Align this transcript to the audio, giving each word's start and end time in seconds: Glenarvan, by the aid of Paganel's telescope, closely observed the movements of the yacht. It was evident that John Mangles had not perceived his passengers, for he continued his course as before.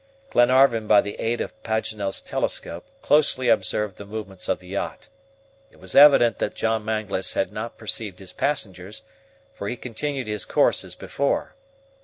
Glenarvan, 0.31 0.87
by 0.87 0.99
the 0.99 1.13
aid 1.19 1.41
of 1.41 1.53
Paganel's 1.61 2.21
telescope, 2.21 2.87
closely 3.03 3.49
observed 3.49 3.97
the 3.97 4.03
movements 4.07 4.49
of 4.49 4.57
the 4.57 4.69
yacht. 4.69 5.09
It 5.69 5.79
was 5.79 5.93
evident 5.93 6.39
that 6.39 6.55
John 6.55 6.83
Mangles 6.83 7.33
had 7.33 7.53
not 7.53 7.77
perceived 7.77 8.17
his 8.17 8.33
passengers, 8.33 9.03
for 9.53 9.67
he 9.69 9.77
continued 9.77 10.25
his 10.25 10.43
course 10.43 10.83
as 10.83 10.95
before. 10.95 11.53